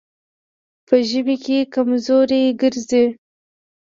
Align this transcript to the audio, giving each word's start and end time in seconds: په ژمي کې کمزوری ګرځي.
په 0.87 0.95
ژمي 1.09 1.35
کې 1.43 1.57
کمزوری 1.73 2.43
ګرځي. 2.61 3.03